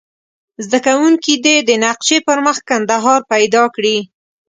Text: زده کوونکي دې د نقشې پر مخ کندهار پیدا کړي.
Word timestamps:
زده 0.65 0.79
کوونکي 0.87 1.33
دې 1.45 1.55
د 1.69 1.69
نقشې 1.83 2.17
پر 2.27 2.37
مخ 2.45 2.57
کندهار 2.69 3.19
پیدا 3.31 3.63
کړي. 3.75 3.97